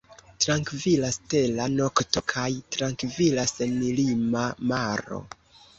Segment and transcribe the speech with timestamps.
[0.43, 5.27] Trankvila stela nokto kaj trankvila senlima maro.